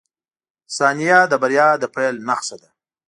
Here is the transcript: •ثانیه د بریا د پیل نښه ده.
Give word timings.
•ثانیه 0.75 1.19
د 1.31 1.33
بریا 1.41 1.69
د 1.81 1.83
پیل 1.95 2.15
نښه 2.27 2.55
ده. 2.61 2.69